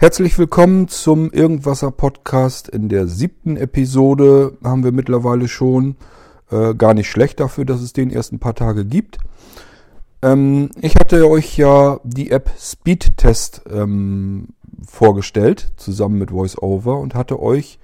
[0.00, 2.70] Herzlich willkommen zum Irgendwasser Podcast.
[2.70, 5.96] In der siebten Episode haben wir mittlerweile schon.
[6.50, 9.18] Äh, gar nicht schlecht dafür, dass es den erst ein paar Tage gibt.
[10.22, 14.48] Ähm, ich hatte euch ja die App Speedtest ähm,
[14.88, 17.78] vorgestellt, zusammen mit VoiceOver und hatte euch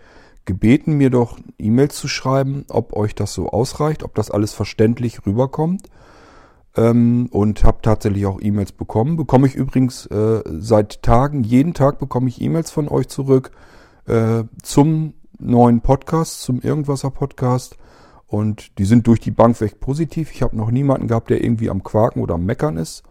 [0.46, 5.26] gebeten, mir doch E-Mails zu schreiben, ob euch das so ausreicht, ob das alles verständlich
[5.26, 5.90] rüberkommt
[6.76, 9.16] ähm, und habe tatsächlich auch E-Mails bekommen.
[9.16, 13.50] Bekomme ich übrigens äh, seit Tagen, jeden Tag bekomme ich E-Mails von euch zurück
[14.06, 17.76] äh, zum neuen Podcast, zum Irgendwasser Podcast.
[18.26, 20.32] Und die sind durch die Bank weg positiv.
[20.32, 23.04] Ich habe noch niemanden gehabt, der irgendwie am Quaken oder am Meckern ist.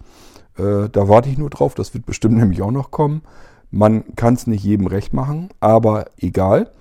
[0.58, 1.74] Äh, da warte ich nur drauf.
[1.74, 3.22] Das wird bestimmt nämlich auch noch kommen.
[3.72, 6.72] Man kann es nicht jedem recht machen, aber egal.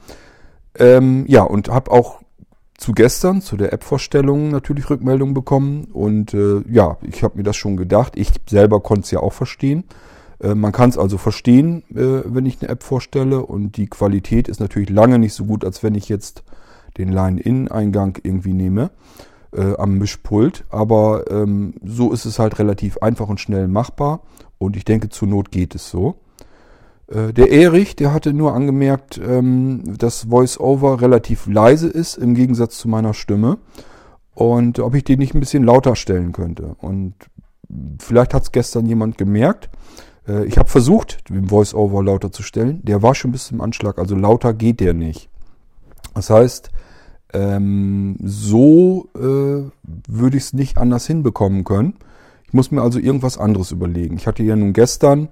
[0.77, 2.21] Ähm, ja, und habe auch
[2.77, 5.85] zu gestern, zu der App-Vorstellung natürlich Rückmeldungen bekommen.
[5.93, 8.15] Und äh, ja, ich habe mir das schon gedacht.
[8.17, 9.85] Ich selber konnte es ja auch verstehen.
[10.41, 13.45] Äh, man kann es also verstehen, äh, wenn ich eine App vorstelle.
[13.45, 16.43] Und die Qualität ist natürlich lange nicht so gut, als wenn ich jetzt
[16.99, 18.91] den Line-In-Eingang irgendwie nehme
[19.53, 20.65] äh, am Mischpult.
[20.71, 24.21] Aber ähm, so ist es halt relativ einfach und schnell machbar.
[24.59, 26.17] Und ich denke, zur Not geht es so.
[27.09, 32.79] Äh, der Erich, der hatte nur angemerkt, ähm, dass VoiceOver relativ leise ist im Gegensatz
[32.79, 33.59] zu meiner Stimme
[34.35, 36.77] und ob ich den nicht ein bisschen lauter stellen könnte.
[36.81, 37.15] Und
[38.01, 39.71] vielleicht hat es gestern jemand gemerkt.
[40.27, 42.81] Äh, ich habe versucht, den VoiceOver lauter zu stellen.
[42.85, 45.29] Der war schon bis zum Anschlag, also lauter geht der nicht.
[46.15, 46.71] Das heißt,
[47.33, 49.71] ähm, so äh,
[50.07, 51.95] würde ich es nicht anders hinbekommen können.
[52.47, 54.17] Ich muss mir also irgendwas anderes überlegen.
[54.17, 55.29] Ich hatte ja nun gestern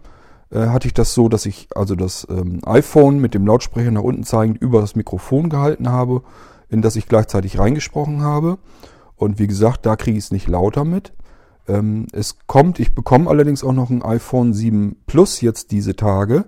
[0.53, 4.03] äh, hatte ich das so, dass ich also das ähm, iPhone mit dem Lautsprecher nach
[4.03, 6.23] unten zeigend über das Mikrofon gehalten habe,
[6.69, 8.59] in das ich gleichzeitig reingesprochen habe.
[9.17, 11.13] Und wie gesagt, da kriege ich es nicht lauter mit.
[11.69, 16.45] Ähm, es kommt, ich bekomme allerdings auch noch ein iPhone 7 Plus jetzt diese Tage.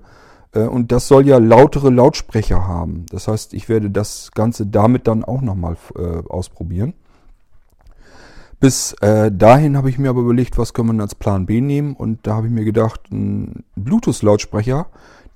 [0.52, 3.06] Äh, und das soll ja lautere Lautsprecher haben.
[3.10, 6.94] Das heißt, ich werde das Ganze damit dann auch nochmal äh, ausprobieren.
[8.64, 11.92] Bis äh, dahin habe ich mir aber überlegt, was können wir als Plan B nehmen.
[11.92, 14.86] Und da habe ich mir gedacht, ein Bluetooth-Lautsprecher,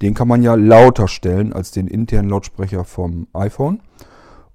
[0.00, 3.82] den kann man ja lauter stellen als den internen Lautsprecher vom iPhone.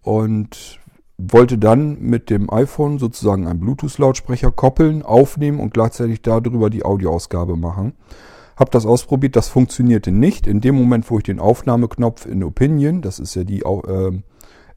[0.01, 0.79] Und
[1.19, 7.55] wollte dann mit dem iPhone sozusagen einen Bluetooth-Lautsprecher koppeln, aufnehmen und gleichzeitig darüber die Audioausgabe
[7.55, 7.93] machen.
[8.55, 10.47] Hab das ausprobiert, das funktionierte nicht.
[10.47, 14.19] In dem Moment, wo ich den Aufnahmeknopf in Opinion, das ist ja die äh,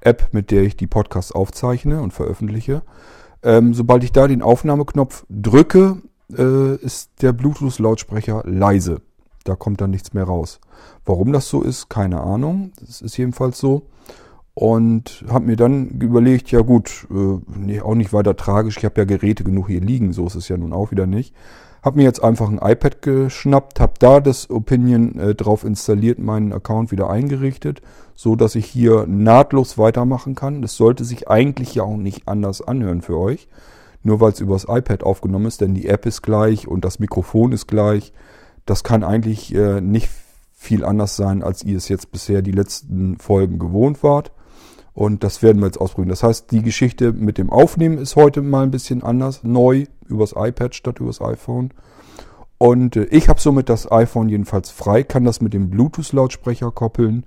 [0.00, 2.82] App, mit der ich die Podcasts aufzeichne und veröffentliche,
[3.42, 6.02] ähm, sobald ich da den Aufnahmeknopf drücke,
[6.36, 9.00] äh, ist der Bluetooth-Lautsprecher leise.
[9.44, 10.60] Da kommt dann nichts mehr raus.
[11.04, 12.72] Warum das so ist, keine Ahnung.
[12.80, 13.86] Das ist jedenfalls so.
[14.54, 18.78] Und habe mir dann überlegt, ja gut, äh, nee, auch nicht weiter tragisch.
[18.78, 21.34] Ich habe ja Geräte genug hier liegen, so ist es ja nun auch wieder nicht.
[21.86, 26.52] Habe mir jetzt einfach ein iPad geschnappt, habe da das Opinion äh, drauf installiert, meinen
[26.52, 27.80] Account wieder eingerichtet,
[28.16, 30.62] so dass ich hier nahtlos weitermachen kann.
[30.62, 33.46] Das sollte sich eigentlich ja auch nicht anders anhören für euch,
[34.02, 37.52] nur weil es übers iPad aufgenommen ist, denn die App ist gleich und das Mikrofon
[37.52, 38.12] ist gleich.
[38.64, 40.08] Das kann eigentlich äh, nicht
[40.54, 44.32] viel anders sein, als ihr es jetzt bisher die letzten Folgen gewohnt wart.
[44.96, 46.08] Und das werden wir jetzt ausprobieren.
[46.08, 50.32] Das heißt, die Geschichte mit dem Aufnehmen ist heute mal ein bisschen anders, neu, übers
[50.34, 51.74] iPad statt übers iPhone.
[52.56, 57.26] Und äh, ich habe somit das iPhone jedenfalls frei, kann das mit dem Bluetooth-Lautsprecher koppeln.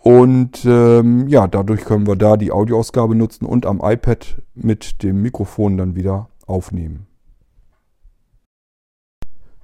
[0.00, 5.22] Und ähm, ja, dadurch können wir da die Audioausgabe nutzen und am iPad mit dem
[5.22, 7.06] Mikrofon dann wieder aufnehmen.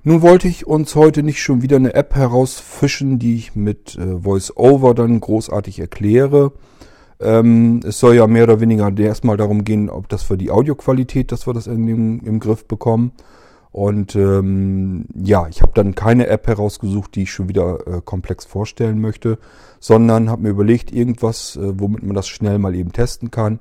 [0.03, 4.25] Nun wollte ich uns heute nicht schon wieder eine App herausfischen, die ich mit äh,
[4.25, 6.53] VoiceOver dann großartig erkläre.
[7.23, 11.33] Ähm, es soll ja mehr oder weniger erstmal darum gehen, ob das für die Audioqualität,
[11.33, 13.13] dass wir das in dem, im Griff bekommen.
[13.73, 18.45] Und ähm, ja, ich habe dann keine App herausgesucht, die ich schon wieder äh, komplex
[18.45, 19.39] vorstellen möchte,
[19.81, 23.61] sondern habe mir überlegt, irgendwas, äh, womit man das schnell mal eben testen kann.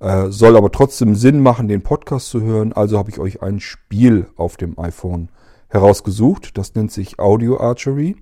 [0.00, 2.72] Äh, soll aber trotzdem Sinn machen, den Podcast zu hören.
[2.72, 5.28] Also habe ich euch ein Spiel auf dem iPhone
[5.68, 6.58] herausgesucht.
[6.58, 8.16] Das nennt sich Audio Archery.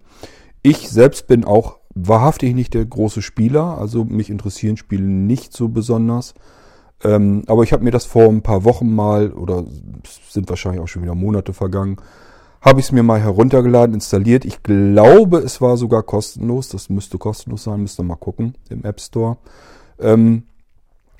[0.62, 5.68] Ich selbst bin auch wahrhaftig nicht der große Spieler, also mich interessieren Spiele nicht so
[5.68, 6.34] besonders.
[7.04, 9.64] Ähm, aber ich habe mir das vor ein paar Wochen mal, oder
[10.28, 11.96] sind wahrscheinlich auch schon wieder Monate vergangen,
[12.60, 14.44] habe ich es mir mal heruntergeladen, installiert.
[14.44, 16.68] Ich glaube, es war sogar kostenlos.
[16.68, 19.36] Das müsste kostenlos sein, müsst ihr mal gucken im App Store.
[19.98, 20.44] Ähm,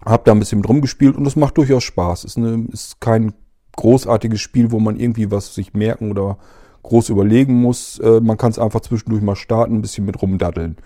[0.05, 2.25] habe da ein bisschen mit rumgespielt und es macht durchaus Spaß.
[2.25, 3.35] Ist, ist kein
[3.77, 6.39] großartiges Spiel, wo man irgendwie was sich merken oder
[6.83, 7.99] groß überlegen muss.
[7.99, 10.77] Äh, man kann es einfach zwischendurch mal starten, ein bisschen mit rumdaddeln.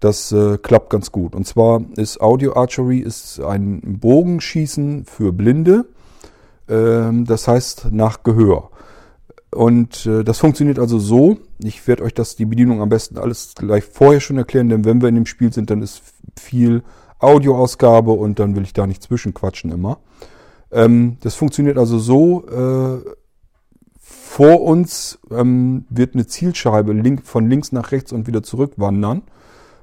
[0.00, 1.34] Das äh, klappt ganz gut.
[1.34, 5.86] Und zwar ist Audio Archery ist ein Bogenschießen für Blinde.
[6.68, 8.70] Ähm, das heißt nach Gehör.
[9.50, 11.38] Und äh, das funktioniert also so.
[11.58, 15.00] Ich werde euch das, die Bedienung am besten alles gleich vorher schon erklären, denn wenn
[15.00, 16.02] wir in dem Spiel sind, dann ist
[16.38, 16.82] viel
[17.18, 19.98] Audioausgabe und dann will ich da nicht zwischenquatschen immer.
[20.70, 23.10] Ähm, das funktioniert also so, äh,
[24.08, 29.22] vor uns ähm, wird eine Zielscheibe link, von links nach rechts und wieder zurück wandern.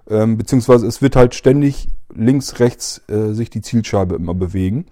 [0.10, 4.86] Ähm, beziehungsweise es wird halt ständig links, rechts äh, sich die Zielscheibe immer bewegen.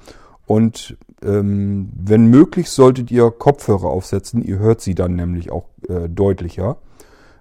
[0.47, 4.43] Und ähm, wenn möglich, solltet ihr Kopfhörer aufsetzen.
[4.43, 6.75] Ihr hört sie dann nämlich auch äh, deutlicher,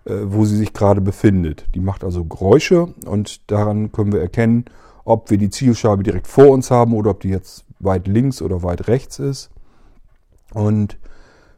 [0.04, 1.66] äh, wo sie sich gerade befindet.
[1.74, 4.66] Die macht also Geräusche und daran können wir erkennen,
[5.04, 8.62] ob wir die Zielscheibe direkt vor uns haben oder ob die jetzt weit links oder
[8.62, 9.50] weit rechts ist.
[10.54, 10.96] Und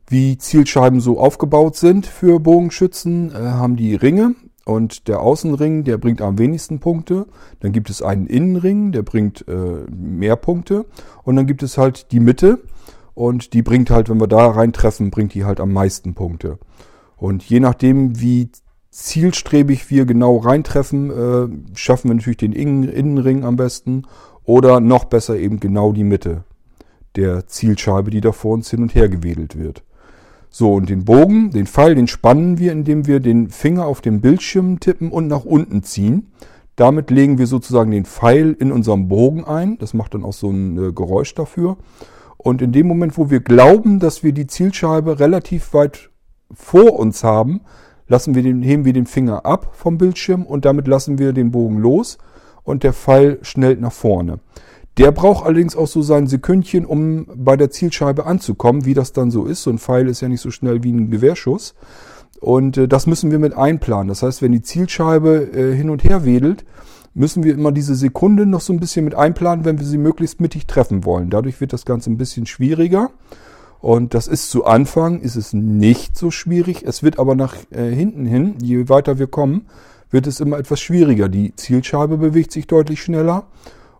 [0.08, 4.34] wie Zielscheiben so aufgebaut sind für Bogenschützen, äh, haben die Ringe.
[4.64, 7.26] Und der Außenring, der bringt am wenigsten Punkte.
[7.60, 10.86] Dann gibt es einen Innenring, der bringt äh, mehr Punkte.
[11.24, 12.60] Und dann gibt es halt die Mitte.
[13.14, 16.58] Und die bringt halt, wenn wir da reintreffen, bringt die halt am meisten Punkte.
[17.16, 18.50] Und je nachdem, wie
[18.90, 24.04] zielstrebig wir genau reintreffen, äh, schaffen wir natürlich den Innenring am besten.
[24.44, 26.44] Oder noch besser eben genau die Mitte
[27.16, 29.82] der Zielscheibe, die da vor uns hin und her gewedelt wird.
[30.54, 34.20] So, und den Bogen, den Pfeil, den spannen wir, indem wir den Finger auf dem
[34.20, 36.30] Bildschirm tippen und nach unten ziehen.
[36.76, 39.78] Damit legen wir sozusagen den Pfeil in unserem Bogen ein.
[39.78, 41.78] Das macht dann auch so ein äh, Geräusch dafür.
[42.36, 46.10] Und in dem Moment, wo wir glauben, dass wir die Zielscheibe relativ weit
[46.52, 47.62] vor uns haben,
[48.06, 51.50] lassen wir den, heben wir den Finger ab vom Bildschirm und damit lassen wir den
[51.50, 52.18] Bogen los
[52.62, 54.40] und der Pfeil schnellt nach vorne.
[54.98, 59.30] Der braucht allerdings auch so sein Sekündchen, um bei der Zielscheibe anzukommen, wie das dann
[59.30, 59.62] so ist.
[59.62, 61.74] So ein Pfeil ist ja nicht so schnell wie ein Gewehrschuss.
[62.40, 64.08] Und äh, das müssen wir mit einplanen.
[64.08, 66.64] Das heißt, wenn die Zielscheibe äh, hin und her wedelt,
[67.14, 70.40] müssen wir immer diese Sekunde noch so ein bisschen mit einplanen, wenn wir sie möglichst
[70.40, 71.30] mittig treffen wollen.
[71.30, 73.10] Dadurch wird das Ganze ein bisschen schwieriger.
[73.80, 76.84] Und das ist zu Anfang, ist es nicht so schwierig.
[76.84, 79.66] Es wird aber nach äh, hinten hin, je weiter wir kommen,
[80.10, 81.28] wird es immer etwas schwieriger.
[81.28, 83.46] Die Zielscheibe bewegt sich deutlich schneller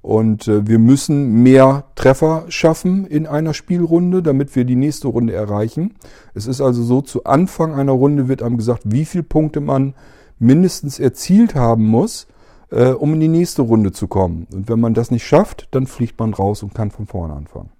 [0.02, 5.32] und äh, wir müssen mehr Treffer schaffen in einer Spielrunde, damit wir die nächste Runde
[5.32, 5.94] erreichen.
[6.34, 9.94] Es ist also so, zu Anfang einer Runde wird einem gesagt, wie viele Punkte man
[10.40, 12.26] mindestens erzielt haben muss,
[12.70, 14.49] äh, um in die nächste Runde zu kommen.
[14.52, 17.70] Und wenn man das nicht schafft, dann fliegt man raus und kann von vorne anfangen.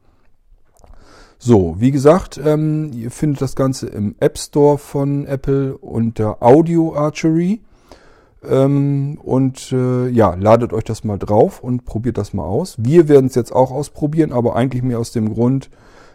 [1.39, 6.95] So, wie gesagt, ähm, ihr findet das Ganze im App Store von Apple unter Audio
[6.95, 7.63] Archery.
[8.49, 12.77] Ähm, und äh, ja, ladet euch das mal drauf und probiert das mal aus.
[12.79, 15.71] Wir werden es jetzt auch ausprobieren, aber eigentlich mehr aus dem Grund,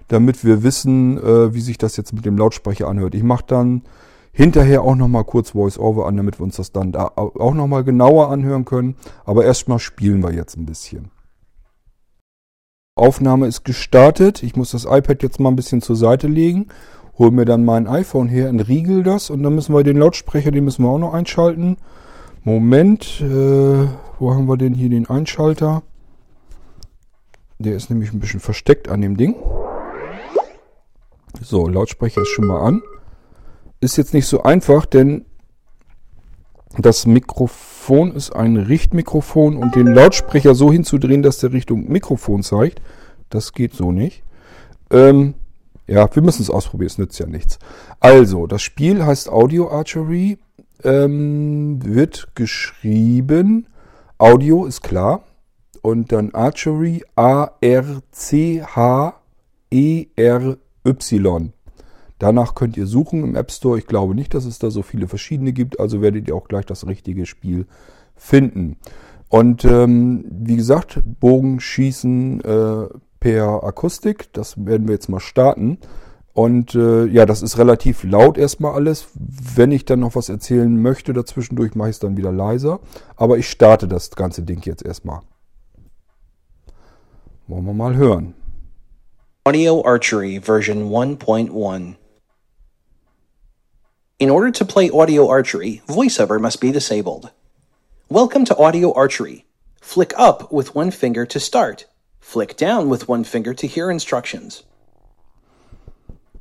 [0.09, 3.15] damit wir wissen, äh, wie sich das jetzt mit dem Lautsprecher anhört.
[3.15, 3.83] Ich mache dann
[4.31, 8.29] hinterher auch nochmal kurz Voice-Over an, damit wir uns das dann da auch nochmal genauer
[8.29, 8.95] anhören können.
[9.25, 11.11] Aber erstmal spielen wir jetzt ein bisschen.
[12.95, 14.43] Aufnahme ist gestartet.
[14.43, 16.67] Ich muss das iPad jetzt mal ein bisschen zur Seite legen.
[17.17, 20.65] Hol mir dann mein iPhone her, entriegel das und dann müssen wir den Lautsprecher, den
[20.65, 21.77] müssen wir auch noch einschalten.
[22.47, 23.87] Moment, äh,
[24.19, 25.83] wo haben wir denn hier den Einschalter?
[27.59, 29.35] Der ist nämlich ein bisschen versteckt an dem Ding.
[31.41, 32.81] So, Lautsprecher ist schon mal an.
[33.81, 35.25] Ist jetzt nicht so einfach, denn
[36.77, 42.81] das Mikrofon ist ein Richtmikrofon und den Lautsprecher so hinzudrehen, dass der Richtung Mikrofon zeigt,
[43.27, 44.23] das geht so nicht.
[44.89, 45.33] Ähm,
[45.85, 47.59] ja, wir müssen es ausprobieren, es nützt ja nichts.
[47.99, 50.37] Also, das Spiel heißt Audio Archery
[50.83, 53.67] ähm, wird geschrieben,
[54.17, 55.23] Audio ist klar,
[55.81, 57.53] und dann Archery, A-R-C-H-E-R-Y.
[62.19, 63.77] Danach könnt ihr suchen im App Store.
[63.77, 66.65] Ich glaube nicht, dass es da so viele verschiedene gibt, also werdet ihr auch gleich
[66.65, 67.67] das richtige Spiel
[68.15, 68.77] finden.
[69.29, 72.87] Und ähm, wie gesagt, Bogenschießen äh,
[73.19, 75.77] per Akustik, das werden wir jetzt mal starten.
[76.37, 79.07] Und äh, ja, das ist relativ laut erstmal alles.
[79.15, 82.79] Wenn ich dann noch was erzählen möchte dazwischendurch, mache ich es dann wieder leiser.
[83.15, 85.21] Aber ich starte das ganze Ding jetzt erstmal.
[87.47, 88.35] Wollen wir mal hören.
[89.45, 91.95] Audio Archery version 1.1
[94.19, 97.31] In order to play audio archery, voiceover must be disabled.
[98.11, 99.45] Welcome to audio archery.
[99.81, 101.87] Flick up with one finger to start.
[102.19, 104.61] Flick down with one finger to hear instructions.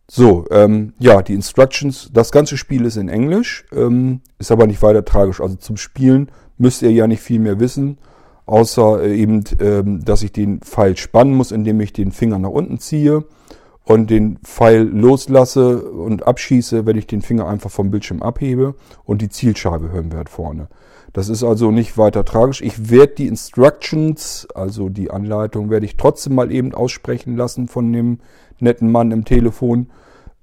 [0.09, 4.83] So, ähm, ja, die Instructions, das ganze Spiel ist in Englisch, ähm, ist aber nicht
[4.83, 5.41] weiter tragisch.
[5.41, 7.99] Also zum Spielen müsst ihr ja nicht viel mehr wissen,
[8.47, 12.51] außer äh, eben, ähm, dass ich den Pfeil spannen muss, indem ich den Finger nach
[12.51, 13.25] unten ziehe
[13.83, 19.23] und den Pfeil loslasse und abschieße, wenn ich den Finger einfach vom Bildschirm abhebe und
[19.23, 20.69] die Zielscheibe hören wir halt vorne.
[21.17, 22.61] Das ist also nicht weiter tragisch.
[22.61, 27.91] Ich werde die Instructions, also die Anleitung, werde ich trotzdem mal eben aussprechen lassen von
[27.91, 28.19] dem
[28.61, 29.89] netten Mann im Telefon.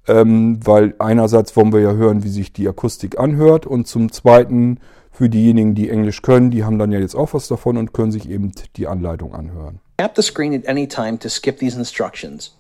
[0.08, 4.80] Ähm, weil einerseits wollen wir ja hören, wie sich die Akustik anhört und zum Zweiten
[5.12, 8.12] für diejenigen, die Englisch können, die haben dann ja jetzt auch was davon und können
[8.12, 9.80] sich eben die Anleitung anhören.
[9.98, 12.58] Tap the screen at any time to skip these instructions.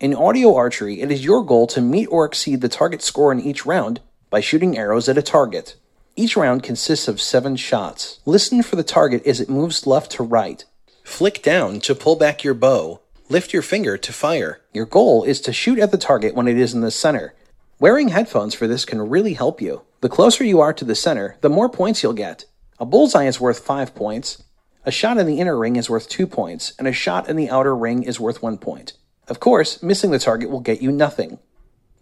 [0.00, 3.38] In audio archery, it is your goal to meet or exceed the target score in
[3.38, 4.00] each round
[4.30, 5.76] by shooting arrows at a target.
[6.14, 8.20] Each round consists of seven shots.
[8.26, 10.62] Listen for the target as it moves left to right.
[11.04, 13.00] Flick down to pull back your bow.
[13.30, 14.60] Lift your finger to fire.
[14.74, 17.34] Your goal is to shoot at the target when it is in the center.
[17.80, 19.82] Wearing headphones for this can really help you.
[20.02, 22.44] The closer you are to the center, the more points you'll get.
[22.78, 24.42] A bullseye is worth 5 points,
[24.84, 27.48] a shot in the inner ring is worth 2 points, and a shot in the
[27.48, 28.92] outer ring is worth 1 point.
[29.28, 31.38] Of course, missing the target will get you nothing.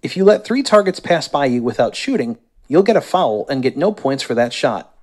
[0.02, 2.38] If you let 3 targets pass by you without shooting,
[2.70, 4.94] you'll get a foul and get no points for that shot.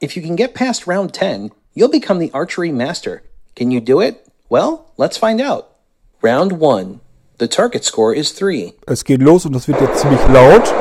[0.00, 3.24] If you can get past round 10, you'll become the archery master.
[3.56, 4.24] Can you do it?
[4.48, 5.74] Well, let's find out.
[6.22, 7.00] Round 1.
[7.38, 8.74] The target score is 3.
[8.86, 10.72] Es geht los und das wird jetzt ziemlich laut.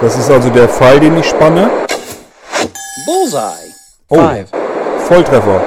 [0.00, 1.70] Das ist also der Pfeil, den ich spanne.
[3.06, 3.74] Bullseye.
[4.08, 4.50] Oh, Five.
[5.08, 5.60] Volltreffer.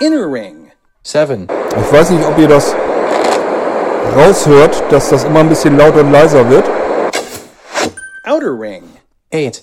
[0.00, 0.63] Inner ring.
[1.06, 1.46] Seven.
[1.70, 2.74] Ich weiß nicht, ob ihr das
[4.16, 6.64] raushört, dass das immer ein bisschen lauter und leiser wird.
[8.24, 8.84] Outer ring.
[9.30, 9.60] Eight.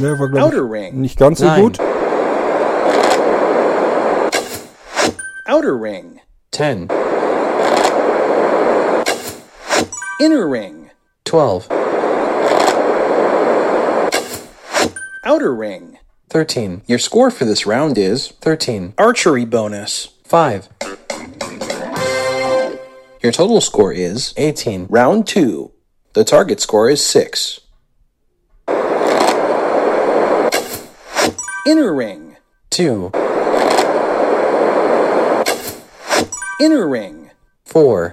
[0.00, 1.00] Der war, Outer ich, ring.
[1.00, 1.78] nicht ganz so gut.
[5.46, 6.20] Outer ring.
[6.50, 6.86] Ten.
[10.20, 10.90] Inner ring.
[11.24, 11.64] Twelve.
[15.24, 15.96] Outer ring.
[16.30, 16.82] Thirteen.
[16.86, 18.92] Your score for this round is Thirteen.
[18.98, 20.08] archery bonus.
[20.24, 20.68] Five.
[23.22, 24.86] Your total score is Eighteen.
[24.90, 25.72] round 2.
[26.12, 27.60] The target score is 6.
[31.66, 32.36] Inner ring.
[32.70, 33.10] Two.
[36.60, 37.30] Inner ring.
[37.64, 38.10] Four.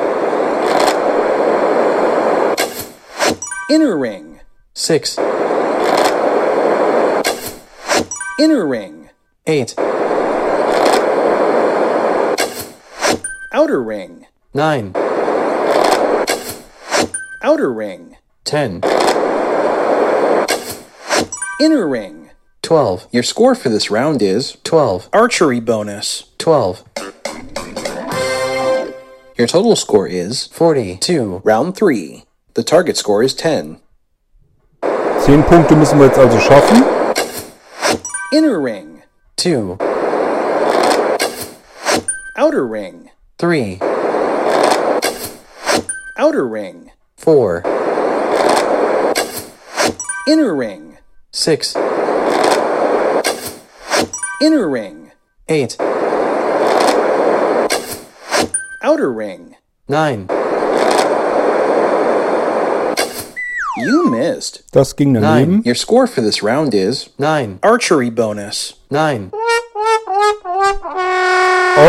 [3.70, 4.40] Inner ring.
[4.74, 5.18] Six.
[8.40, 9.10] Inner ring.
[9.48, 9.76] Eight.
[13.52, 14.26] Outer ring.
[14.54, 14.92] Nine.
[17.42, 18.18] Outer ring.
[18.44, 18.82] Ten.
[21.62, 22.32] Inner ring.
[22.62, 23.08] Twelve.
[23.12, 25.08] Your score for this round is Twelve.
[25.14, 26.26] archery bonus.
[26.38, 26.84] Twelve.
[29.38, 31.42] Your total score is Forty-two.
[31.44, 32.24] round 3.
[32.54, 33.80] The target score is 10.
[35.20, 36.95] Zehn Punkte müssen wir jetzt also schaffen.
[38.34, 39.04] Inner ring.
[39.38, 39.78] Two.
[42.38, 43.12] Outer ring.
[43.38, 43.80] Three.
[46.18, 46.92] Outer ring.
[47.18, 47.62] Four.
[50.28, 50.98] Inner ring.
[51.32, 51.76] Six.
[54.42, 55.12] Inner ring.
[55.48, 55.78] Eight.
[58.82, 59.56] Outer ring.
[59.88, 60.28] Nine.
[63.78, 64.64] You missed.
[64.72, 65.62] Das ging daneben.
[65.66, 67.60] Your score for this round is Nine.
[67.62, 68.76] archery bonus.
[68.90, 69.32] Nine.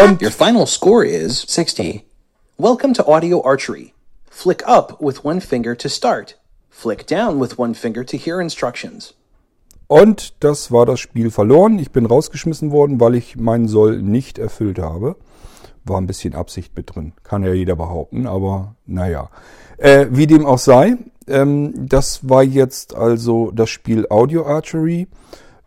[0.03, 2.05] Und Your final score is Sixty.
[2.59, 3.95] Welcome to Audio Archery.
[4.29, 6.35] Flick up with one finger to start.
[6.71, 9.15] Flick down with one finger to hear instructions.
[9.87, 11.79] Und das war das Spiel verloren.
[11.79, 15.15] Ich bin rausgeschmissen worden, weil ich meinen Soll nicht erfüllt habe.
[15.87, 17.13] War ein bisschen Absicht mit drin.
[17.23, 19.31] Kann ja jeder behaupten, aber naja.
[19.79, 20.97] Äh, wie dem auch sei,
[21.29, 25.09] ähm, das war jetzt also das Spiel Audio Archery.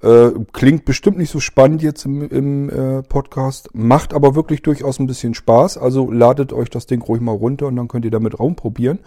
[0.02, 4.98] Äh, klingt bestimmt nicht so spannend jetzt im, im äh, Podcast, macht aber wirklich durchaus
[5.00, 5.78] ein bisschen Spaß.
[5.78, 9.00] Also ladet euch das Ding ruhig mal runter und dann könnt ihr damit rumprobieren.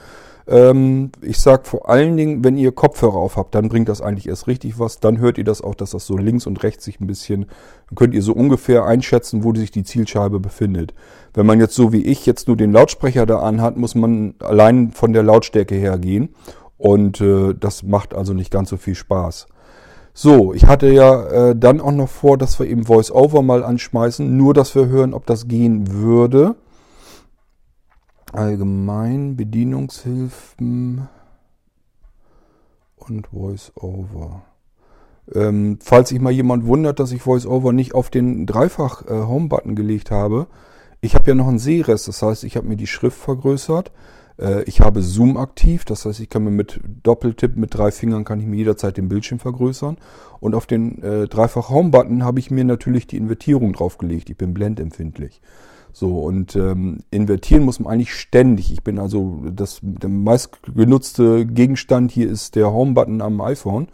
[0.47, 4.29] Ähm, ich sag vor allen Dingen, wenn ihr Kopfhörer auf habt, dann bringt das eigentlich
[4.29, 5.01] erst richtig was.
[5.01, 7.47] Dann hört ihr das auch, dass das so links und rechts sich ein bisschen,
[7.89, 10.93] dann könnt ihr so ungefähr einschätzen, wo sich die Zielscheibe befindet.
[11.33, 14.91] Wenn man jetzt so wie ich jetzt nur den Lautsprecher da anhat, muss man allein
[14.91, 16.35] von der Lautstärke her gehen.
[16.77, 19.47] Und äh, das macht also nicht ganz so viel Spaß.
[20.14, 24.37] So, ich hatte ja äh, dann auch noch vor, dass wir eben Voice-Over mal anschmeißen,
[24.37, 26.54] nur dass wir hören, ob das gehen würde.
[28.33, 31.09] Allgemein Bedienungshilfen
[32.97, 34.42] und Voice-Over.
[35.35, 40.11] Ähm, falls sich mal jemand wundert, dass ich Voice-Over nicht auf den dreifach äh, gelegt
[40.11, 40.47] habe,
[41.00, 43.90] ich habe ja noch einen Sehrest, das heißt, ich habe mir die Schrift vergrößert.
[44.39, 48.25] Äh, ich habe Zoom aktiv, das heißt, ich kann mir mit Doppeltipp mit drei Fingern
[48.25, 49.97] kann ich mir jederzeit den Bildschirm vergrößern.
[50.41, 54.31] Und auf den äh, dreifach Home-Button habe ich mir natürlich die Invertierung draufgelegt.
[54.31, 55.41] Ich bin blendempfindlich.
[55.93, 58.73] So, und ähm, invertieren muss man eigentlich ständig.
[58.73, 63.89] Ich bin also, das, der meistgenutzte Gegenstand hier ist der Home-Button am iPhone.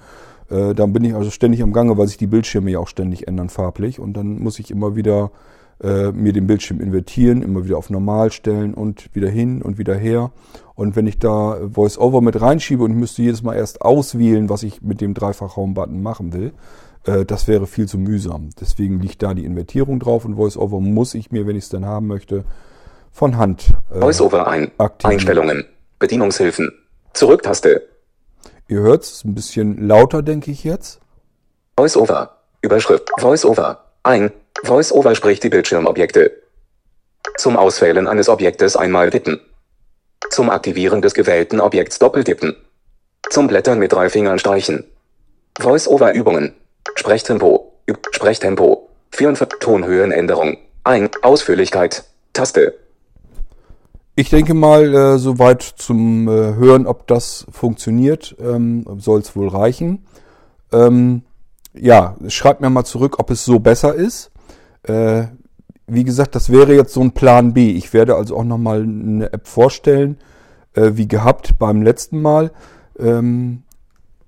[0.49, 3.27] Äh, dann bin ich also ständig am Gange, weil sich die Bildschirme ja auch ständig
[3.27, 3.99] ändern farblich.
[3.99, 5.33] Und dann muss ich immer wieder
[5.83, 9.95] äh, mir den Bildschirm invertieren, immer wieder auf normal stellen und wieder hin und wieder
[9.95, 10.33] her.
[10.75, 14.83] Und wenn ich da VoiceOver mit reinschiebe und müsste jedes Mal erst auswählen, was ich
[14.83, 16.53] mit dem Dreifachraum-Button machen will,
[17.05, 18.51] äh, das wäre viel zu mühsam.
[18.61, 21.85] Deswegen liegt da die Invertierung drauf und VoiceOver muss ich mir, wenn ich es dann
[21.85, 22.45] haben möchte,
[23.13, 23.75] von Hand.
[23.91, 24.71] Äh, VoiceOver ein.
[24.79, 25.19] Aktivieren.
[25.19, 25.65] Einstellungen.
[25.99, 26.73] Bedienungshilfen.
[27.13, 27.83] Zurücktaste.
[28.69, 31.01] Ihr hört es ein bisschen lauter, denke ich jetzt.
[31.77, 32.37] VoiceOver.
[32.63, 33.11] Überschrift.
[33.19, 33.88] VoiceOver.
[34.03, 34.33] Ein.
[34.63, 36.33] VoiceOver spricht die Bildschirmobjekte.
[37.37, 39.41] Zum Auswählen eines Objektes einmal tippen.
[40.31, 42.57] Zum Aktivieren des gewählten Objekts doppeltippen.
[43.31, 44.85] Zum Blättern mit drei Fingern streichen.
[45.59, 46.55] VoiceOver Übungen.
[46.95, 47.73] Sprechtempo.
[47.89, 48.89] Üb Sprechtempo.
[49.13, 50.59] 44 Tonhöhenänderung.
[50.85, 51.11] Ein.
[51.23, 52.05] Ausführlichkeit.
[52.33, 52.75] Taste.
[54.15, 59.49] Ich denke mal, äh, soweit zum äh, Hören, ob das funktioniert, ähm, soll es wohl
[59.49, 60.07] reichen.
[60.73, 61.23] Ähm,
[61.81, 64.31] ja, schreibt mir mal zurück, ob es so besser ist.
[64.83, 65.25] Äh,
[65.87, 67.71] wie gesagt, das wäre jetzt so ein Plan B.
[67.71, 70.19] Ich werde also auch nochmal eine App vorstellen,
[70.75, 72.53] äh, wie gehabt beim letzten Mal,
[72.99, 73.63] ähm,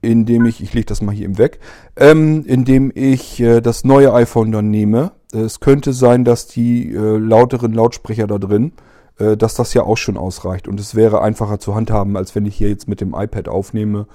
[0.00, 1.60] indem ich, ich lege das mal hier eben weg,
[1.96, 5.12] ähm, indem ich äh, das neue iPhone dann nehme.
[5.32, 8.72] Es könnte sein, dass die äh, lauteren Lautsprecher da drin
[9.20, 10.66] äh, dass das ja auch schon ausreicht.
[10.66, 14.06] Und es wäre einfacher zu handhaben, als wenn ich hier jetzt mit dem iPad aufnehme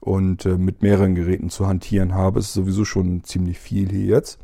[0.00, 2.40] und äh, mit mehreren Geräten zu hantieren habe.
[2.40, 4.38] Ist sowieso schon ziemlich viel hier jetzt.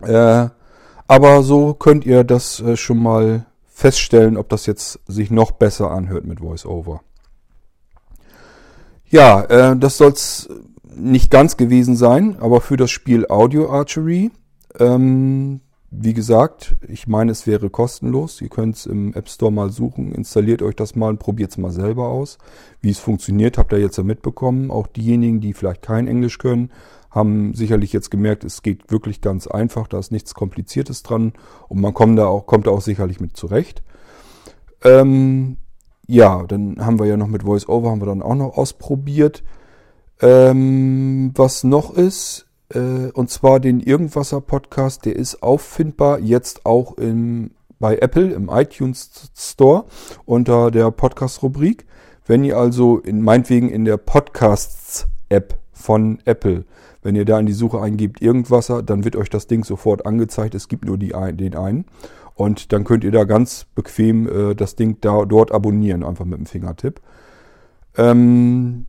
[0.00, 0.48] Äh,
[1.06, 5.90] aber so könnt ihr das äh, schon mal feststellen, ob das jetzt sich noch besser
[5.90, 7.00] anhört mit VoiceOver.
[9.06, 10.48] Ja, äh, das soll es
[10.94, 14.30] nicht ganz gewesen sein, aber für das Spiel Audio Archery
[14.78, 15.60] ähm,
[16.00, 18.40] wie gesagt, ich meine, es wäre kostenlos.
[18.40, 21.58] Ihr könnt es im App Store mal suchen, installiert euch das mal und probiert es
[21.58, 22.38] mal selber aus.
[22.80, 24.70] Wie es funktioniert, habt ihr jetzt ja mitbekommen.
[24.70, 26.70] Auch diejenigen, die vielleicht kein Englisch können,
[27.10, 29.86] haben sicherlich jetzt gemerkt, es geht wirklich ganz einfach.
[29.86, 31.32] Da ist nichts Kompliziertes dran
[31.68, 33.82] und man kommt da auch, kommt da auch sicherlich mit zurecht.
[34.82, 35.58] Ähm,
[36.06, 39.42] ja, dann haben wir ja noch mit VoiceOver, haben wir dann auch noch ausprobiert.
[40.20, 45.04] Ähm, was noch ist, äh, und zwar den Irgendwasser Podcast.
[45.04, 49.84] Der ist auffindbar jetzt auch im, bei Apple im iTunes Store
[50.24, 51.86] unter der Podcast-Rubrik.
[52.26, 56.64] Wenn ihr also in, meinetwegen in der Podcasts-App von Apple,
[57.02, 60.54] wenn ihr da in die Suche eingebt Irgendwasser, dann wird euch das Ding sofort angezeigt.
[60.54, 61.84] Es gibt nur die, den einen.
[62.34, 66.38] Und dann könnt ihr da ganz bequem äh, das Ding da, dort abonnieren, einfach mit
[66.38, 67.00] dem Fingertipp.
[67.96, 68.86] Ähm,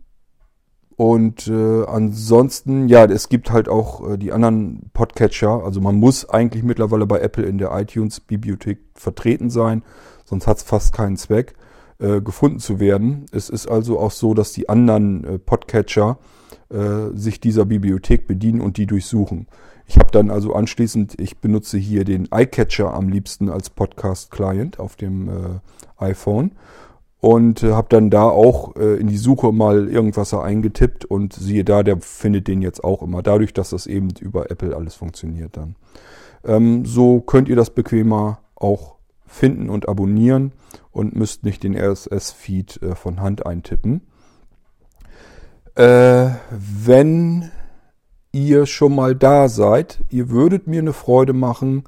[0.97, 5.63] und äh, ansonsten, ja, es gibt halt auch äh, die anderen Podcatcher.
[5.63, 9.83] Also man muss eigentlich mittlerweile bei Apple in der iTunes-Bibliothek vertreten sein,
[10.23, 11.55] sonst hat es fast keinen Zweck,
[11.99, 13.25] äh, gefunden zu werden.
[13.33, 16.17] Es ist also auch so, dass die anderen äh, Podcatcher
[16.69, 19.47] äh, sich dieser Bibliothek bedienen und die durchsuchen.
[19.87, 24.95] Ich habe dann also anschließend, ich benutze hier den iCatcher am liebsten als Podcast-Client auf
[24.95, 25.59] dem äh,
[25.97, 26.51] iPhone
[27.25, 31.63] und äh, habe dann da auch äh, in die Suche mal irgendwas eingetippt und siehe
[31.63, 35.57] da, der findet den jetzt auch immer, dadurch, dass das eben über Apple alles funktioniert
[35.57, 35.75] dann.
[36.43, 40.51] Ähm, so könnt ihr das bequemer auch finden und abonnieren
[40.91, 44.01] und müsst nicht den RSS-Feed äh, von Hand eintippen.
[45.73, 47.49] Äh, wenn
[48.33, 51.85] ihr schon mal da seid, ihr würdet mir eine Freude machen.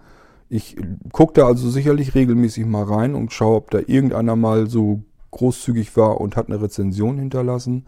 [0.49, 0.77] Ich
[1.11, 5.95] gucke da also sicherlich regelmäßig mal rein und schaue, ob da irgendeiner mal so großzügig
[5.97, 7.85] war und hat eine Rezension hinterlassen.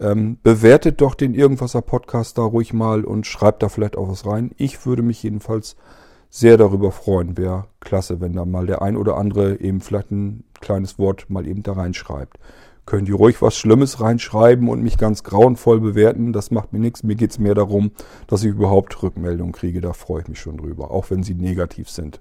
[0.00, 4.26] Ähm, bewertet doch den Irgendwaser Podcast da ruhig mal und schreibt da vielleicht auch was
[4.26, 4.52] rein.
[4.56, 5.76] Ich würde mich jedenfalls
[6.30, 7.36] sehr darüber freuen.
[7.36, 11.46] Wäre klasse, wenn da mal der ein oder andere eben vielleicht ein kleines Wort mal
[11.46, 12.38] eben da reinschreibt.
[12.86, 16.32] Könnt ihr ruhig was Schlimmes reinschreiben und mich ganz grauenvoll bewerten.
[16.32, 17.02] Das macht mir nichts.
[17.02, 17.90] Mir geht es mehr darum,
[18.28, 19.80] dass ich überhaupt Rückmeldungen kriege.
[19.80, 22.18] Da freue ich mich schon drüber, auch wenn sie negativ sind.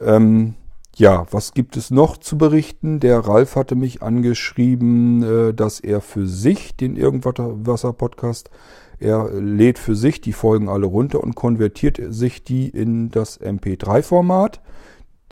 [0.00, 0.56] Ähm,
[0.96, 3.00] ja, was gibt es noch zu berichten?
[3.00, 8.50] Der Ralf hatte mich angeschrieben, äh, dass er für sich den Irgendwasser-Podcast,
[8.98, 14.60] er lädt für sich die Folgen alle runter und konvertiert sich die in das MP3-Format.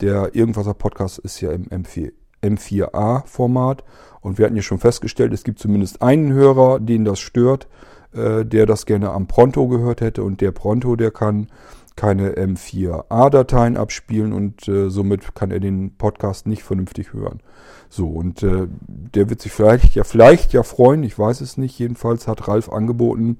[0.01, 3.83] Der Irgendwasser-Podcast ist ja im M4, M4A-Format
[4.19, 7.67] und wir hatten ja schon festgestellt, es gibt zumindest einen Hörer, den das stört,
[8.13, 11.47] äh, der das gerne am Pronto gehört hätte und der Pronto, der kann
[11.95, 17.41] keine M4A-Dateien abspielen und äh, somit kann er den Podcast nicht vernünftig hören.
[17.89, 21.77] So, und äh, der wird sich vielleicht ja, vielleicht ja freuen, ich weiß es nicht.
[21.77, 23.37] Jedenfalls hat Ralf angeboten,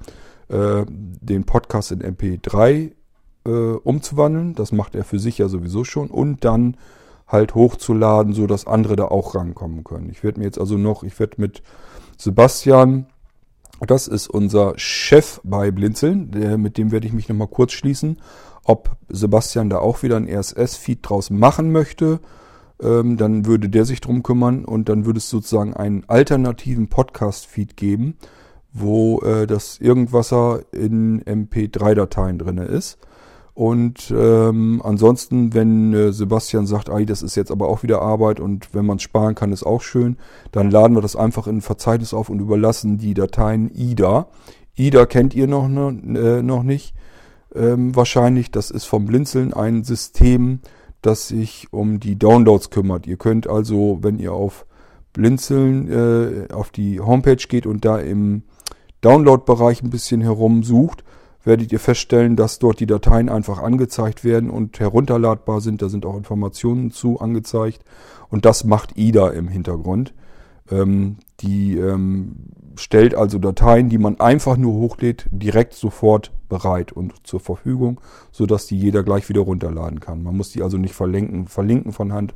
[0.50, 2.92] äh, den Podcast in MP3
[3.46, 4.54] äh, umzuwandeln.
[4.56, 6.10] Das macht er für sich ja sowieso schon.
[6.10, 6.76] Und dann
[7.28, 10.10] halt hochzuladen, so dass andere da auch rankommen können.
[10.10, 11.64] Ich werde mir jetzt also noch, ich werde mit
[12.18, 13.08] Sebastian
[13.88, 16.30] Das ist unser Chef bei Blinzeln.
[16.62, 18.18] Mit dem werde ich mich nochmal kurz schließen,
[18.64, 22.20] ob Sebastian da auch wieder ein RSS-Feed draus machen möchte.
[22.82, 27.78] Ähm, dann würde der sich drum kümmern und dann würde es sozusagen einen alternativen Podcast-Feed
[27.78, 28.18] geben,
[28.74, 32.98] wo äh, das Irgendwasser in MP3-Dateien drinne ist.
[33.54, 38.40] Und ähm, ansonsten, wenn äh, Sebastian sagt, ah, das ist jetzt aber auch wieder Arbeit
[38.40, 40.18] und wenn man es sparen kann, ist auch schön,
[40.52, 44.28] dann laden wir das einfach in ein Verzeichnis auf und überlassen die Dateien IDA.
[44.78, 46.94] IDA kennt ihr noch, äh, noch nicht.
[47.54, 50.60] Ähm, wahrscheinlich, das ist vom Blinzeln ein System,
[51.02, 53.06] das sich um die Downloads kümmert.
[53.06, 54.66] Ihr könnt also, wenn ihr auf
[55.12, 58.44] Blinzeln äh, auf die Homepage geht und da im
[59.02, 61.04] Download-Bereich ein bisschen herumsucht,
[61.44, 65.82] werdet ihr feststellen, dass dort die Dateien einfach angezeigt werden und herunterladbar sind.
[65.82, 67.84] Da sind auch Informationen zu angezeigt.
[68.30, 70.14] Und das macht IDA im Hintergrund.
[70.72, 72.36] Ähm, die ähm,
[72.76, 78.00] stellt also Dateien, die man einfach nur hochlädt, direkt sofort bereit und zur Verfügung,
[78.32, 80.24] sodass die jeder gleich wieder runterladen kann.
[80.24, 82.34] Man muss die also nicht verlinken, verlinken von Hand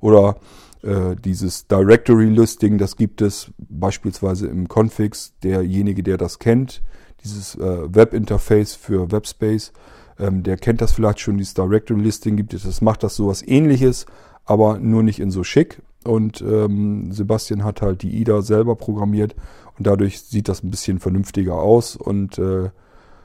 [0.00, 0.36] oder
[0.82, 5.34] äh, dieses Directory Listing, das gibt es beispielsweise im Configs.
[5.42, 6.82] Derjenige, der das kennt,
[7.24, 9.72] dieses äh, Webinterface für Webspace.
[10.18, 12.64] Ähm, der kennt das vielleicht schon, dieses Directory Listing gibt es.
[12.64, 14.06] Das macht das sowas ähnliches,
[14.44, 15.82] aber nur nicht in so schick.
[16.04, 19.34] Und ähm, Sebastian hat halt die IDA selber programmiert
[19.76, 22.70] und dadurch sieht das ein bisschen vernünftiger aus und äh,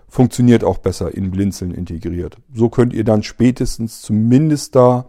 [0.08, 2.38] funktioniert auch besser in Blinzeln integriert.
[2.53, 5.06] So könnt ihr dann spätestens zumindest da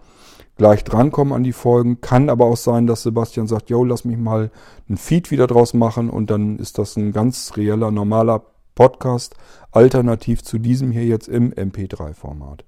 [0.57, 2.01] gleich drankommen an die Folgen.
[2.01, 4.51] Kann aber auch sein, dass Sebastian sagt, yo, lass mich mal
[4.89, 8.45] ein Feed wieder draus machen und dann ist das ein ganz reeller, normaler
[8.75, 9.35] Podcast,
[9.71, 12.65] alternativ zu diesem hier jetzt im MP3-Format.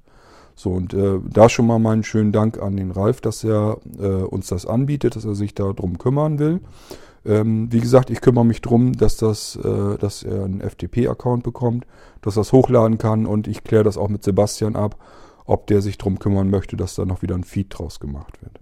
[0.54, 4.06] So, und äh, da schon mal meinen schönen Dank an den Ralf, dass er äh,
[4.06, 6.60] uns das anbietet, dass er sich darum kümmern will.
[7.26, 11.86] Ähm, wie gesagt, ich kümmere mich darum, dass, das, äh, dass er einen FTP-Account bekommt,
[12.22, 14.96] dass er es hochladen kann und ich kläre das auch mit Sebastian ab,
[15.44, 18.60] ob der sich darum kümmern möchte, dass da noch wieder ein Feed draus gemacht wird.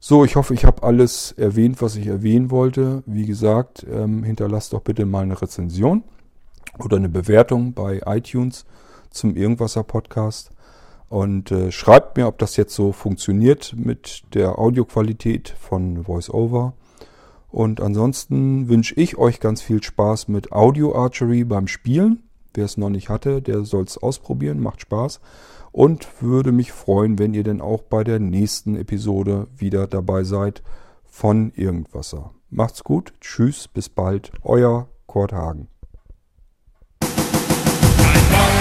[0.00, 3.02] So, ich hoffe, ich habe alles erwähnt, was ich erwähnen wollte.
[3.06, 6.02] Wie gesagt, ähm, hinterlasst doch bitte mal eine Rezension
[6.84, 8.64] oder eine Bewertung bei iTunes
[9.10, 10.52] zum Irgendwasser Podcast
[11.08, 16.74] und äh, schreibt mir, ob das jetzt so funktioniert mit der Audioqualität von VoiceOver.
[17.50, 22.24] Und ansonsten wünsche ich euch ganz viel Spaß mit Audio Archery beim Spielen.
[22.52, 25.20] Wer es noch nicht hatte, der soll es ausprobieren, macht Spaß.
[25.72, 30.62] Und würde mich freuen, wenn ihr denn auch bei der nächsten Episode wieder dabei seid
[31.04, 32.32] von Irgendwasser.
[32.50, 35.68] Macht's gut, tschüss, bis bald, euer Kurt Hagen.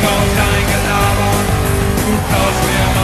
[0.04, 1.34] Auf dein Gelaber,
[1.98, 2.97] du kaufst mir